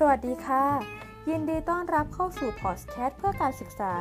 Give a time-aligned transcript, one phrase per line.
[0.00, 0.64] สวัสดีค่ะ
[1.30, 3.92] ยินดีต้อนรับเข้าสู่พอดแคสต์เพื่อการศึกษา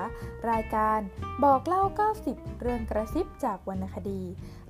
[0.51, 0.99] รายการ
[1.43, 1.83] บอกเล่า
[2.21, 4.21] 90 เรื่องกระซิบจากวรรณคดี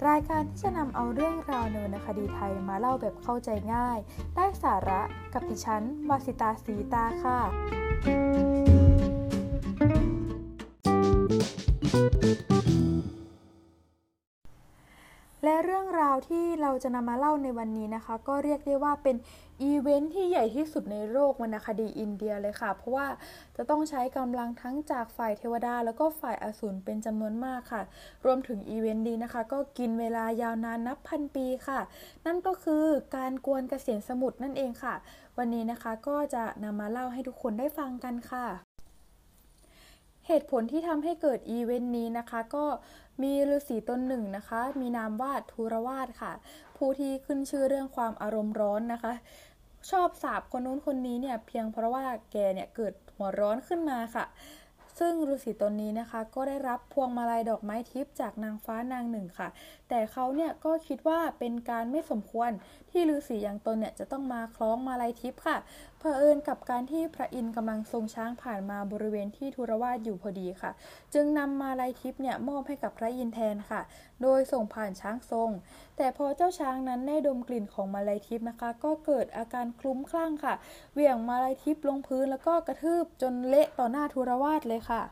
[0.07, 3.97] รายการที่จะนำเอาเรื่องราวในวรรณคดีไทยมาเล่าแบบเข้าใจง่าย
[4.35, 5.01] ได้สาระ
[5.33, 19.15] กับดิฉันวาสิตาสีตาค่ะาวที่เราจะนำมาเล่าในวันนี้นะคะ ก็เรียกได้ว่าเป็น
[19.61, 23.07] อีเวนท์ที่ใหญ่ที่สุดในโลกวรรณคดีอินเดียเลยค่ะ เพราะว่า
[23.57, 27.81] จะต้องใช้กำลังทั้งจากฝ่ายเทวดา แล้วก็ฝ่ายอสูรเป็นจำนวนมากค่ะ
[28.25, 31.79] รวมถึงอีเวนต์นี้นะคะ ก็กินเวลายาวนานนับพันปีค่ะ
[32.25, 34.95] นั่นก็คือการกวนเกษียรสมุทรนั่นเองค่ะ
[35.37, 38.47] วันนี้นะคะก็จะนำมาเล่าให้ทุกคนได้ฟังกันค่ะ
[40.27, 42.65] เหตุผลที่ทำให้เกิดอีเวนต์นี้นะคะ ก็
[43.21, 46.33] มีฤาษีตนหนึ่งนะคะ มีนามว่าทุรวาสค่ะ
[46.77, 49.13] ผู้ที่ขึ้นชื่อเรื่องความอารมณ์ร้อนนะคะ
[49.91, 54.25] ชอบสาบคนนู้นคนนี้เนี่ยเพียงเพราะว่าแกเนี่ยเกิดหัวร้อนขึ้นมาค่ะ
[54.99, 59.49] ซึ่งฤาษีตนนี้นะคะ ก็ได้รับพวงมาลัยดอกไม้ทิพย์จากนางฟ้านางหนึ่งค่ะ
[59.89, 62.51] แต่เขาเนี่ยก็คิดว่าเป็นการไม่สมควร
[62.91, 65.57] ที่ฤาษีอย่างตนเนี่ยจะต้องมาคล้องมาลัยทิพย์ค่ะ
[66.07, 70.71] เผอิญกับการที่พระอินทร์กำลังทรงช้างผ่านมาบริเวณที่ทุรวาสอยู่พอดีค่ะ
[71.13, 73.81] จึงนำมาลัยทิพย์เนี่ยมอบให้กับพระอินทร์แทนค่ะ
[74.21, 75.49] โดยส่งผ่านช้างทรง
[75.97, 80.53] แต่พอเจ้าช้างนั้นได้ดมกลิ่นของมาลัยทิพย์นะคะ ก็เกิดอาการคลุ้มคลั่งค่ะ
[80.93, 85.03] เหวี่ยงมาลัยทิพย์ลงพื้นแล้วก็กระทืบจนเละต่อหน้าทุรวาสเลยค่ะ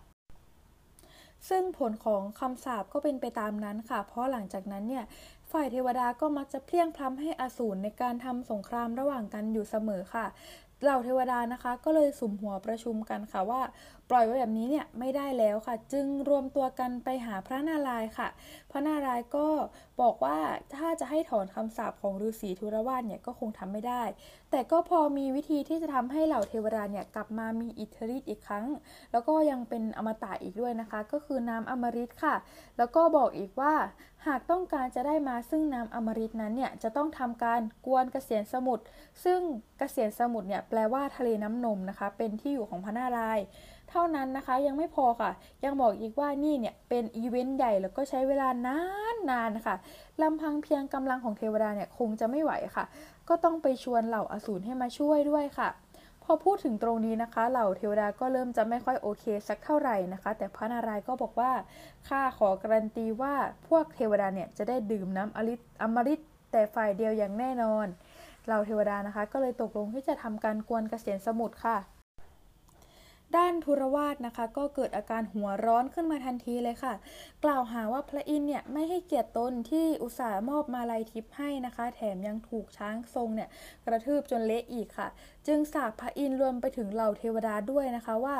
[1.49, 5.05] ซึ่งผลของคำสาปก็เป็นไปตามนั้นค่ะ เพราะหลังจากนั้นเนี่ย
[5.51, 10.25] ฝ่ายเทวดาก็มักจะเพียงพล้ำให้อสูรในการทำสงครามระหว่างกันอยู่เสมอค่ะ
[10.83, 13.61] เหล่าเทวดานะคะ ก็เลยสุมหัวประชุมกันค่ะว่า
[14.09, 18.29] ปล่อยไว้แบบนี้เนี่ยไม่ได้แล้วค่ะ จึงรวมตัวกันไปหาพระนารายณ์ค่ะ
[18.71, 19.47] พระนารายณ์ก็
[20.01, 20.37] บอกว่า
[20.75, 24.03] ถ้าจะให้ถอนคำสาปของฤาษีทุรวาสเนี่ยก็คงทำไม่ได้
[24.51, 28.65] แต่ก็พอมีวิธีที่จะทำให้เหล่าเทวดาเนี่ยกลับมามีอิทธิฤทธิ์อีกครั้ง
[29.11, 32.35] แล้วก็ยังเป็นอมตะอีกด้วยนะคะ ก็คือน้ำอมฤตค่ะ
[32.77, 33.73] แล้วก็บอกอีกว่า
[34.27, 38.83] หากต้องการจะได้มาซึ่งน้ำอมฤตนั้นเนี่ยจะต้องทำการกวนเกษียณสมุทร
[39.23, 39.39] ซึ่ง
[39.77, 43.45] เกษียณสมุทรเนี่ยแปลว่าทะเลน้ำนมนะคะ เป็นที่อยู่ของพระนารายณ์
[43.89, 45.31] เท่านั้นนะคะยังไม่พอค่ะ
[45.65, 48.79] ยังบอกอีกว่านี่เนี่ยเป็นอีเวนต์ใหญ่แล้วก็ใช้เวลานา
[49.13, 49.75] นนานค่ะ
[50.21, 52.85] ลำพังเพียงกำลังของเทวดาเนี่ยคงจะไม่ไหวค่ะ
[53.29, 55.69] ก็ต้องไปชวนเหล่าอสูรให้มาช่วยด้วยค่ะ
[56.23, 61.51] พอพูดถึงตรงนี้นะคะ เหล่าเทวดาก็เริ่มจะไม่ค่อยโอเคสักเท่าไหร่นะคะ แต่พระนารายณ์ก็บอกว่า
[62.07, 63.33] ข้าขอการันตีว่า
[63.67, 66.19] พวกเทวดาเนี่ยจะได้ดื่มน้ำอริอมฤต
[66.51, 67.87] แต่ฝ่ายเดียวอย่างแน่นอน
[68.45, 72.02] เหล่าเทวดานะคะ ก็เลยตกลงที่จะทำการกวนเกษียณสมุทรค่ะ
[73.37, 76.93] ด้านทุรวาสนะคะ ก็เกิดอาการหัวร้อนขึ้นมาทันทีเลยค่ะ
[77.43, 83.49] กล่าวหาว่าพระอินเนี่ยไม่ให้เกียรติตนที่อุตส่าห์มอบมาลัยทิพย์ให้นะคะ แถมยังถูกช้างทรงเนี่ย
[83.85, 85.07] กระทืบจนเละอีกค่ะ
[85.47, 88.35] จึงสาบพระอินรวมไปถึงเหล่าเทวดาด้วยนะคะว่า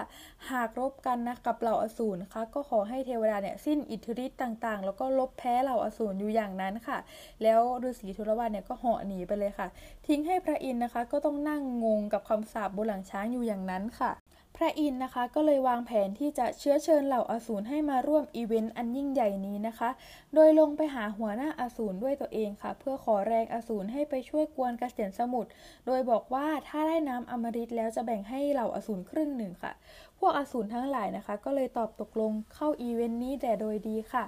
[0.50, 6.98] หากรบกันนะกับเหล่าอสูรนะคะก็ขอให้เทวดาเนี่ยสิ้นอิทธิฤทธิ์ต่างๆ แล้วก็ลบแพ้เหล่าอสูรอยู่อย่างนั้นค่ะ
[7.44, 9.68] แล้วฤาษีทุรวาสเนี่ยก็เหาะหนีไปเลยค่ะ
[10.08, 14.12] ทิ้งให้พระอินทร์นะคะก็ต้องนั่งงงกับคำสาปบนหลังช้างอยู่อย่างนั้นค่ะ
[14.56, 19.90] พระอินทร์นะคะก็เลยวางแผนที่จะเชื้อเชิญเหล่าอสูรให้มาร่วมอีเวนต์อันยิ่งใหญ่นี้นะคะ
[20.34, 25.50] โดยลงไปหาหัวหน้าอสูรด้วยตัวเองค่ะ เพื่อขอแรงอสูรให้ไปช่วยกวนเกษียรสมุทร
[25.86, 29.72] โดยบอกว่าถ้าได้น้ำอมฤตแล้วจะแบ่งให้เหล่าอสูรครึ่งหนึ่งค่ะ
[30.20, 34.26] พวกอสูรทั้งหลายนะคะ ก็เลยตอบตกลงเข้าอีเวนต์นี้แต่โดยดีค่ะ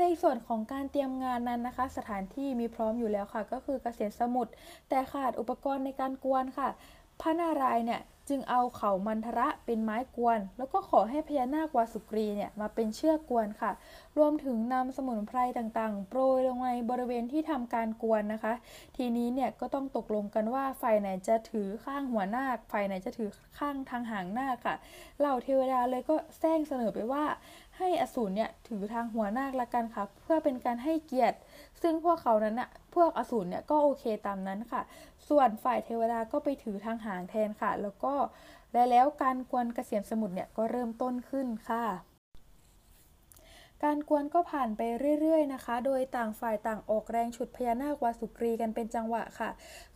[0.00, 4.52] ในส่วนของการเตรียมงานนั้นนะคะ สถานที่มีพร้อมอยู่แล้วค่ะ ก็คือเกษียรสมุทร
[4.88, 6.68] แต่ขาดอุปกรณ์ในการกวนค่ะ
[7.20, 13.72] พระนารายณ์เนี่ยจึงเอาเขามันทระเป็นไม้กวน แล้วก็ขอให้พญานาควาสุกรีเนี่ยมาเป็นเชือกกวนค่ะ
[14.18, 18.54] รวมถึงนำสมุนไพรต่างๆ โปรยลงในบริเวณที่ทำการกวนนะคะ
[18.96, 24.76] ทีนี้เนี่ยก็ต้องตกลงกันว่าฝ่ายไหนจะถือข้างหัวนาคฝ่ายไหนจะถือข้างทางหางนาคค่ะ
[25.18, 27.24] เหล่าเทวดาเลยก็แซงเสนอไปว่า
[27.78, 31.38] ให้อสูรเนี่ยถือทางหัวนาคละกันค่ะ เพื่อเป็นการให้เกียรติ
[31.82, 34.82] ซึ่งพวกเขานั้นน่ะพวกอสูรเนี่ยก็โอเคตามนั้นค่ะ
[35.28, 38.14] ส่วนฝ่ายเทวดาก็ไปถือทางหางแทนค่ะ แล้วก็
[38.72, 41.84] และแล้วการกวนเกษียณสมุทรเนี่ยก็เริ่มต้นขึ้นค่ะ
[43.84, 44.80] การกวนก็ผ่านไป
[45.20, 49.50] เรื่อยๆนะคะ โดยต่างฝ่ายต่างออกแรงฉุดพญานาควาสุกรีกันเป็นจังหวะค่ะ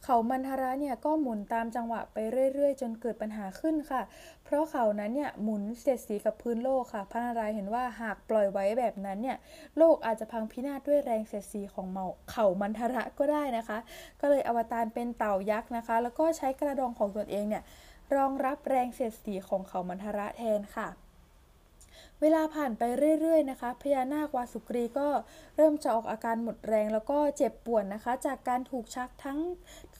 [0.05, 2.17] เขามันทระเนี่ยก็หมุนตามจังหวะไป
[2.53, 4.03] เรื่อยๆ จนเกิดปัญหาขึ้นค่ะ
[4.45, 9.37] เพราะเขานั้นเนี่ยหมุนเสียดสีกับพื้นโลกค่ะ พระนารายณ์เห็นว่าหากปล่อยไว้แบบนั้นเนี่ย
[9.79, 13.79] โลกอาจจะพังพินาศด้วยแรงเสียดสีของเมาเขามันทระก็ได้นะคะ
[14.21, 17.63] ก็เลยอวตารเป็นเต่ายักษ์นะคะ แล้วก็ใช้กระดองของตนเองเนี่ย
[18.17, 21.10] รองรับแรงเสียดสีของเขามันทระแทนค่ะ
[22.21, 22.83] เวลาผ่านไป
[23.21, 25.09] เรื่อยๆนะคะ พญานาควาสุกรีก็
[25.57, 29.39] เริ่มจะออกอาการหมดแรงแล้วก็เจ็บปวดนะคะ จากการถูกชักทั้ง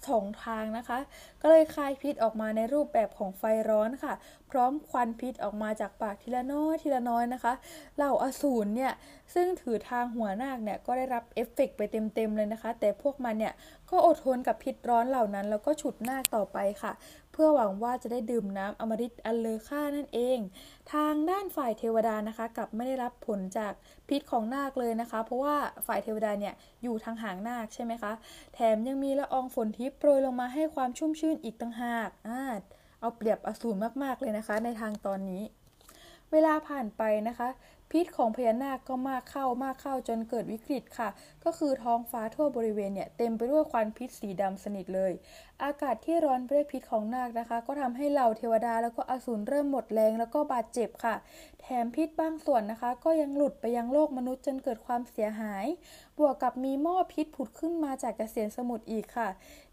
[0.09, 0.99] สองทางนะคะ
[1.43, 4.15] ก็เลยคายพิษออกมาในรูปแบบของไฟร้อนค่ะ
[4.51, 7.53] พร้อมควันพิษออกมาจากปากทีละน้อยทีละน้อยนะคะ
[7.97, 8.93] เหล่าอสูรเนี่ย
[9.35, 13.55] ซึ่งถือทางหัวนาคเนี่ยก็ได้รับเอฟเฟกไปเต็มๆเลยนะคะ แต่พวกมันเนี่ย
[13.91, 16.93] ก็อดทนกับพิษร้อนเหล่านั้น แล้วก็ฉุดนาคต่อไปค่ะ
[17.33, 20.39] เพื่อหวังว่าจะได้ดื่มน้ำอมฤตอันเลอค่านั่นเอง
[20.93, 23.73] ทางด้านฝ่ายเทวดานะคะกลับไม่ได้รับผลจาก
[24.09, 25.57] พิษของนาคเลยนะคะ เพราะว่า
[25.87, 28.13] ฝ่ายเทวดาเนี่ยอยู่ทางหางนาคใช่ไหมคะ
[28.55, 32.43] แถมยังมีละอองฝนทิพย์โปรยลงมาให้ความชุ่มชื่นอีกต่างหากอ่า
[33.01, 35.43] เอาเปรียบอสูรมากๆเลยนะคะ ในทางตอนนี้
[36.33, 37.49] เวลาผ่านไปนะคะ
[37.93, 41.09] พิษของพญานาคก็มากเข้ามากเข้าจนเกิดวิกฤตค่ะ
[41.45, 45.13] ก็คือท้องฟ้าทั่วบริเวณเนี่ยเต็มไปด้วยควันพิษสีดำสนิทเลย
[45.65, 51.15] อากาศที่ร้อนด้วยพิษของนาคนะคะ ก็ทำให้เหล่าเทวดาแล้วก็อสูรเริ่มหมดแรงแล้วก็บาดเจ็บค่ะ
[51.61, 55.67] แถมพิษบางส่วนนะคะ ก็ยังหลุดไปยังโลกมนุษย์จนเกิดความเสียหาย
[56.19, 59.29] บวกกับมีหม้อพิษผุดขึ้นมาจากกระเกษียนสมุทรอีกค่ะ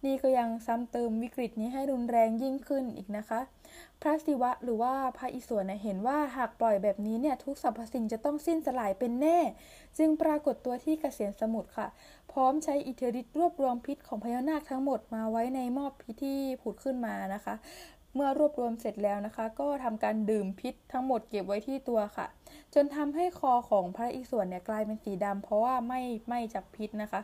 [0.06, 3.40] นี่ก็ยังซ้ำเติมวิกฤตนี้ให้รุนแรงยิ่งขึ้นอีกนะคะ
[4.02, 9.40] พระศิวะหรือว่าพระอิศวรเห็นว่าหากปล่อยแบบนี้เนี่ยทุกสรรพสิ่งจะต้องสิ้นสลายเป็นแน่
[9.98, 11.88] จึงปรากฏตัวที่เกษียณสมุทรค่ะ
[12.32, 17.56] พร้อมใช้อิทธิฤทธิ์รวบรวมพิษของพญานาคทั้งหมดมาไว้ในหม้อพิธีผุดขึ้นมานะคะ
[18.16, 22.28] เมื่อรวบรวมเสร็จแล้วนะคะ ก็ทำการดื่มพิษทั้งหมดเก็บไว้ที่ตัวค่ะ
[22.74, 27.22] จนทำให้คอของพระอิศวรเนี่ยกลายเป็นสีดำเพราะว่าไม่ไม่จากพิษนะคะ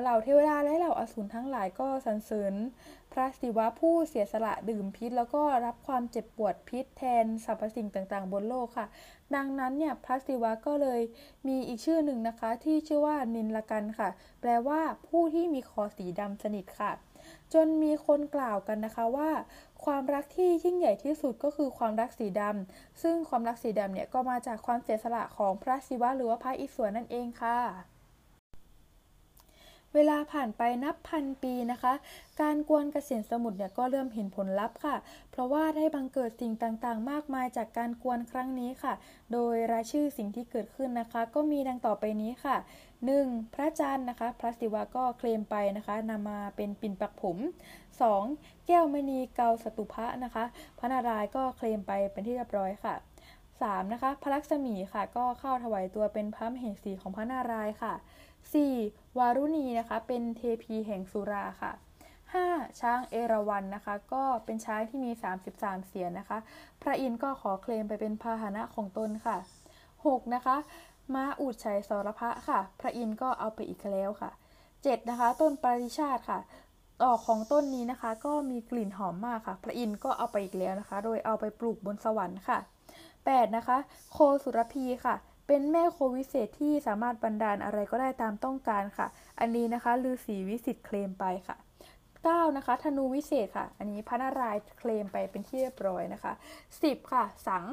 [0.00, 2.54] เหล่าเทวดาและเหล่าอสูรทั้งหลายก็สรรเสริญ
[3.12, 8.86] พระศิวะผู้เสียสละดื่มพิษ แล้วก็รับความเจ็บปวดพิษแทนสรรพสิ่งต่างๆ บนโลกค่ะ
[9.34, 11.00] ดังนั้นเนี่ยพระศิวะก็เลย
[11.48, 14.08] มีอีกชื่อหนึ่งนะคะ ที่ชื่อว่านินละกันค่ะ
[14.40, 16.92] แปลว่าผู้ที่มีคอสีดำสนิทค่ะ
[17.52, 19.30] จนมีคนกล่าวกันนะคะว่า
[19.84, 27.99] ความรักที่ยิ่งใหญ่ที่สุดก็คือความรักสีดำซึ่งความรักสีดำเนี่ยก็มาจากความเสียสละของพระศิวะหรือว่าพระอิศวรนั่นเองค่ะ
[29.94, 31.92] เวลาผ่านไปนับพันปีนะคะ
[32.40, 34.96] การกวนเกษียณสมุทรเนี่ยก็เริ่มเห็นผลลัพธ์ค่ะ
[35.30, 38.94] เพราะว่าได้บังเกิดสิ่งต่างๆ มากมายจากการกวนครั้งนี้ค่ะ
[39.32, 42.56] โดยรายชื่อสิ่งที่เกิดขึ้นนะคะ ก็มีดังต่อไปนี้ค่ะ
[43.04, 43.54] 1.
[43.54, 47.36] พระจันทร์นะคะ พระศิวะก็เคลมไปนะคะนำมาเป็นปิ่นปักผม
[48.02, 48.66] 2.
[48.66, 50.44] แก้วมณีเกาสตุพะนะคะ
[50.78, 52.94] พระนารายก็เคลมไปเป็นที่เรียบร้อยค่ะ
[53.44, 53.92] 3.
[53.92, 57.94] นะคะ พระลักษมีค่ะ ก็เข้าถวายตัวเป็นพระมเหสีของพระนารายค่ะ
[58.48, 59.18] 4.
[59.18, 61.72] วารุณีนะคะ เป็นเทพีแห่งสุราค่ะ
[62.24, 62.80] 5.
[62.80, 65.10] ช้างเอราวัณนนะคะ ก็เป็นช้างที่มี
[65.50, 66.38] 33 เสียนนะคะ
[66.82, 69.36] พระอินทร์ก็ขอเคลมไปเป็นพาหนะของตนค่ะ
[69.84, 70.34] 6.
[70.34, 70.56] นะคะ
[71.14, 74.30] ม้าอูดชัยสรพะค่ะ พระอินทร์ก็เอาไปอีกแล้วค่ะ
[74.70, 75.10] 7.
[75.10, 76.40] นะคะ ต้นปริชาติค่ะ
[77.02, 82.58] ดอกของต้นนี้นะคะก็มีกลิ่นหอมมากค่ะ พระอินทร์ก็เอาไปอีกแล้วนะคะ โดยเอาไปปลูกบนสวรรค์ค่ะ
[83.06, 83.56] 8.
[83.56, 83.76] นะคะ
[84.12, 85.14] โคสุรพีค่ะ
[85.52, 89.06] เป็นแม่โควิเศษที่สามารถบันดาลอะไรก็ได้ตามต้องการค่ะ
[89.40, 91.56] อันนี้นะคะลือสีวิสิตเคลมไปค่ะ
[92.06, 96.32] 9นะคะธนูวิเศษค่ะ อันนี้พระนารายณ์เคลมไปเป็นที่เรียบร้อยนะคะ
[96.72, 97.64] 10 ค่ะ สัง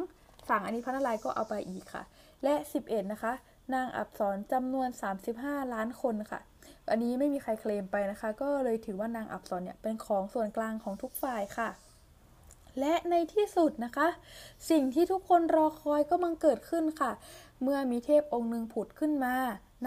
[0.50, 2.04] สังอันนี้พระนารายณ์ก็เอาไปอีกค่ะ
[2.44, 3.34] และ 11 นะคะ
[3.74, 4.90] นางอับสรจำนวน
[5.32, 6.40] 35 ล้านคนค่ะ
[6.90, 11.70] อันนี้ไม่มีใครเคลมไปนะคะ ก็เลยถือว่านางอับสรเนี่ยเป็นของส่วนกลางของทุกฝ่ายค่ะ
[12.80, 14.08] และในที่สุดนะคะ
[14.72, 17.12] สิ่งที่ทุกคนรอคอยก็มังเกิดขึ้นค่ะ
[17.62, 19.36] เมื่อมีเทพองค์หนึ่งผุดขึ้นมา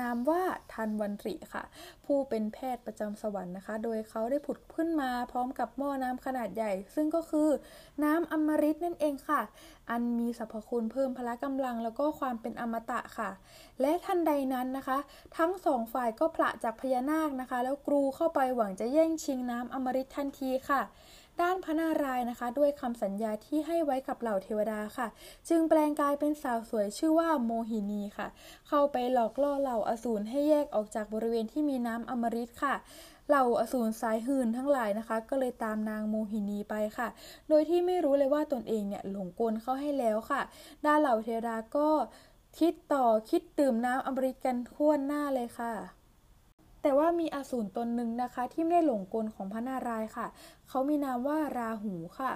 [0.00, 1.64] นามว่าทันวันตรีค่ะ
[2.04, 7.48] ผู้เป็นแพทย์ประจำสวรรค์นะคะ โดยเขาได้ผุดขึ้นมาพร้อมกับหม้อน้ำขนาดใหญ่ ซึ่งก็คือ
[8.04, 9.40] น้ำอมฤตนั่นเองค่ะ
[9.90, 13.30] อันมีสรรพคุณเพิ่มพละกำลังแล้วก็ความเป็นอมตะค่ะ
[13.80, 14.98] และทันใดนั้นนะคะ
[15.38, 20.80] ทั้งสองฝ่ายก็ผละจากพญานาคนะคะ แล้วกรูเข้าไปหวังจะแย่งชิงน้ำอมฤตทันทีค่ะ
[21.42, 25.08] ด้านพระนารายณ์นะคะ ด้วยคำสัญญาที่ให้ไว้กับเหล่าเทวดาค่ะ
[25.48, 28.28] จึงแปลงกายเป็นสาวสวยชื่อว่าโมหินีค่ะ
[28.68, 32.74] เข้าไปหลอกล่อเหล่าอสูรให้แยกออกจากบริเวณที่มีน้ำอมฤตค่ะ
[33.28, 37.08] เหล่าอสูรสายหื่นทั้งหลายนะคะ ก็เลยตามนางโมหินีไปค่ะ
[37.48, 40.42] โดยที่ไม่รู้เลยว่าตนเองเนี่ยหลงกลเข้าให้แล้วค่ะ
[40.86, 41.88] ด้านเหล่าเทวดาก็
[42.58, 45.99] คิดต่อคิดดื่มน้ำอมฤตกันทั่วหน้าเลยค่ะ
[46.82, 50.26] แต่ว่ามีอสูรตนหนึ่งนะคะ ที่ไม่ได้หลงกลของพระนารายณ์ค่ะ
[50.68, 52.32] เขามีนามว่าราหูค่ะ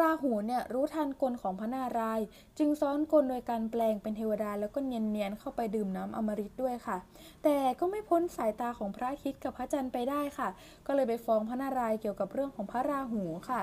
[0.00, 2.24] ราหูเนี่ยรู้ทันกลของพระนารายณ์
[2.58, 6.96] จึงซ้อนกลโดยการแปลงเป็นเทวดาแล้วก็เนียนๆเข้าไปดื่มน้ำอมฤตด้วยค่ะ
[7.42, 10.48] แต่ก็ไม่พ้นสายตาของพระอาทิตย์กับพระจันทร์ไปได้ค่ะ
[10.86, 13.60] ก็เลยไปฟ้องพระนารายณ์เกี่ยวกับเรื่องของพระราหูค่ะ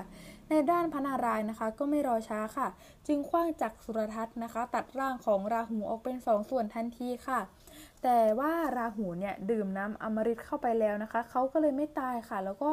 [0.49, 2.67] ในด้านพระนารายณ์นะคะ ก็ไม่รอช้าค่ะ
[3.07, 7.39] จึงคว้างจักรสุรทัศน์นะคะ ตัดร่างของราหูออกเป็นสองส่วนทันทีค่ะ
[8.03, 12.71] แต่ว่าราหูเนี่ยดื่มน้ำอมฤตเข้าไปแล้วนะคะ เขาก็เลยไม่ตายค่ะ แล้วก็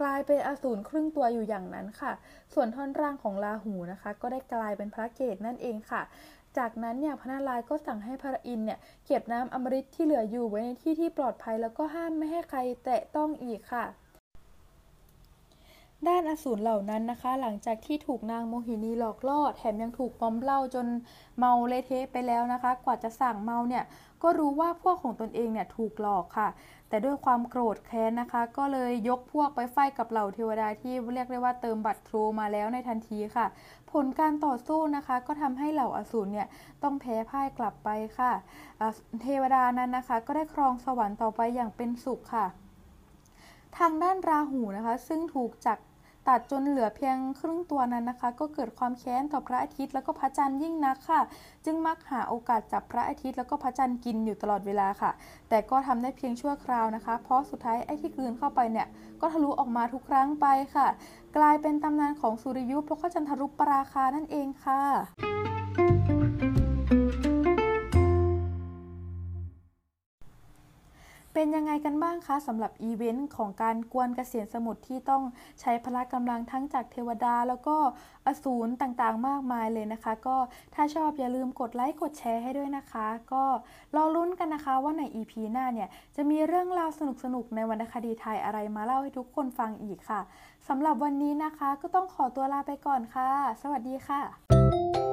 [0.00, 2.12] กลายเป็นอสูรครึ่งตัวอยู่อย่างนั้นค่ะ
[2.54, 6.02] ส่วนท่อนร่างของราหูนะคะ ก็ได้กลายเป็นพระเกศนั่นเองค่ะ
[6.58, 13.84] จากนั้นเนี่ยพระนารายณ์ก็สั่งให้พระอินเนี่ยเก็บน้ำอมฤตที่เหลืออยู่ไว้ในที่ที่ปลอดภัย แล้วก็ห้ามไม่ให้ใครแตะต้องอีกค่ะ
[16.08, 20.86] ด้านอสูรเหล่านั้นนะคะ หลังจากที่ถูกนางโมหินีหลอกล่อแถมยังถูกมอมเหล้าจน
[21.38, 23.84] เมาเละเทะไปแล้วนะคะ กว่าจะสั่งเมาเนี่ย
[24.22, 26.48] ก็รู้ว่าพวกของตนเองเนี่ยถูกหลอกค่ะ
[26.88, 33.46] แต่ด้วยความโกรธแค้นนะคะ ก็เลยยกพวกไปไฟกับเหล่าเทวดาที่เรียกได้ว่าเติมบัตรทรูมาแล้วในทันทีค่ะ
[33.90, 36.48] ผลการต่อสู้นะคะ ก็ทำให้เหล่าอสูรเนี่ย
[36.82, 38.32] ต้องแพ้พ่ายกลับไปค่ะ
[39.22, 42.46] เทวดานั้นนะคะ ก็ได้ครองสวรรค์ต่อไปอย่างเป็นสุขค่ะ
[43.78, 45.78] ทางด้านราหูนะคะ ซึ่งถูกจัก
[46.28, 51.20] ตัดจนเหลือเพียงครึ่งตัวนั้นนะคะ ก็เกิดความแค้นต่อพระอาทิตย์แล้วก็พระจันทร์ยิ่งนักค่ะ
[51.64, 55.10] จึงมักหาโอกาสจับพระอาทิตย์แล้วก็พระจันทร์กินอยู่ตลอดเวลาค่ะ
[55.48, 58.86] แต่ก็ทำได้เพียงชั่วคราวนะคะ เพราะสุดท้ายไอ้ที่กลืนเข้าไปเนี่ย
[59.20, 60.86] ก็ทะลุออกมาทุกครั้งไปค่ะ
[61.36, 65.41] กลายเป็นตำนานของสุริยุปแล้วก็จันทรุปราคานั่นเองค่ะ
[71.56, 75.22] ยังไงกันบ้างคะสำหรับอีเวนต์ของการกวนเกษียณสมุทรที่ต้อง
[75.60, 77.76] ใช้พละกำลังทั้งจากเทวดา แล้วก็
[78.26, 80.36] อสูรต่างๆ มากมายเลยนะคะ ก็
[80.74, 83.44] ถ้าชอบอย่าลืมกดไลค์กดแชร์ให้ด้วยนะคะ ก็
[83.96, 86.90] รอลุ้นกันนะคะว่าใน EP หน้าเนี่ยจะมีเรื่องราว
[87.22, 90.20] สนุกๆในวรรณคดีไทยอะไรมาเล่าให้ทุกคนฟังอีกค่ะ
[90.68, 93.30] สำหรับวันนี้นะคะก็ต้องขอตัวลาไปก่อนค่ะ
[93.62, 95.11] สวัสดีค่ะ